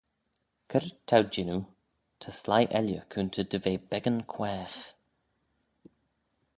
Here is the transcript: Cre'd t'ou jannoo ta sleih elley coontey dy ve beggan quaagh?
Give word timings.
Cre'd 0.69 0.95
t'ou 1.07 1.21
jannoo 1.33 1.61
ta 2.19 2.29
sleih 2.39 2.71
elley 2.79 3.03
coontey 3.11 3.47
dy 3.49 3.59
ve 3.63 3.73
beggan 3.89 4.19
quaagh? 4.33 4.81